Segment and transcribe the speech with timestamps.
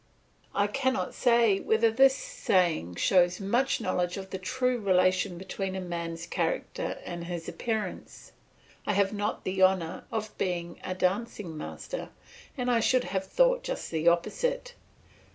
[0.55, 5.79] I cannot say whether this saying shows much knowledge of the true relation between a
[5.79, 8.31] man's character and his appearance.
[8.87, 12.09] I have not the honour of being a dancing master,
[12.57, 14.73] and I should have thought just the opposite.